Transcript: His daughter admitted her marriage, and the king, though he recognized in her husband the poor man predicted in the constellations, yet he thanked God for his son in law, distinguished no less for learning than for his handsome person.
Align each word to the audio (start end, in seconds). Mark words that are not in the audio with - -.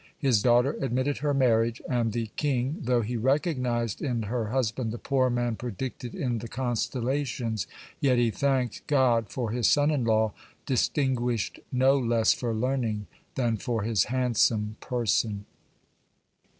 His 0.17 0.41
daughter 0.41 0.75
admitted 0.81 1.19
her 1.19 1.31
marriage, 1.31 1.79
and 1.87 2.11
the 2.11 2.31
king, 2.35 2.77
though 2.81 3.01
he 3.03 3.17
recognized 3.17 4.01
in 4.01 4.23
her 4.23 4.47
husband 4.47 4.91
the 4.91 4.97
poor 4.97 5.29
man 5.29 5.55
predicted 5.55 6.15
in 6.15 6.39
the 6.39 6.47
constellations, 6.47 7.67
yet 7.99 8.17
he 8.17 8.31
thanked 8.31 8.87
God 8.87 9.29
for 9.29 9.51
his 9.51 9.69
son 9.69 9.91
in 9.91 10.03
law, 10.03 10.33
distinguished 10.65 11.59
no 11.71 11.99
less 11.99 12.33
for 12.33 12.51
learning 12.51 13.05
than 13.35 13.57
for 13.57 13.83
his 13.83 14.05
handsome 14.05 14.75
person. 14.79 15.45